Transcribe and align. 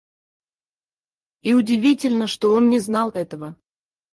И 1.43 1.53
удивительно, 1.53 2.25
что 2.25 2.55
он 2.55 2.71
не 2.71 2.79
знал 2.79 3.11
этого. 3.11 3.55